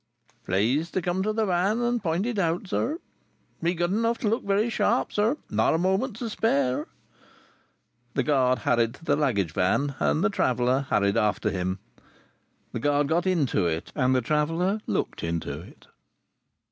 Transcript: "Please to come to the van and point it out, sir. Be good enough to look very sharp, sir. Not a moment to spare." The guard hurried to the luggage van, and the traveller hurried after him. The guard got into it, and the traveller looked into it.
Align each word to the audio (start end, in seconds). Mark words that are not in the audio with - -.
"Please 0.47 0.89
to 0.89 0.99
come 0.99 1.21
to 1.21 1.31
the 1.31 1.45
van 1.45 1.79
and 1.79 2.01
point 2.01 2.25
it 2.25 2.39
out, 2.39 2.67
sir. 2.67 2.97
Be 3.61 3.75
good 3.75 3.91
enough 3.91 4.17
to 4.17 4.27
look 4.29 4.43
very 4.43 4.67
sharp, 4.67 5.13
sir. 5.13 5.37
Not 5.51 5.75
a 5.75 5.77
moment 5.77 6.15
to 6.15 6.27
spare." 6.31 6.87
The 8.15 8.23
guard 8.23 8.57
hurried 8.65 8.95
to 8.95 9.05
the 9.05 9.15
luggage 9.15 9.51
van, 9.51 9.93
and 9.99 10.23
the 10.23 10.31
traveller 10.31 10.87
hurried 10.89 11.17
after 11.17 11.51
him. 11.51 11.77
The 12.71 12.79
guard 12.79 13.09
got 13.09 13.27
into 13.27 13.67
it, 13.67 13.91
and 13.93 14.15
the 14.15 14.21
traveller 14.21 14.81
looked 14.87 15.23
into 15.23 15.59
it. 15.59 15.85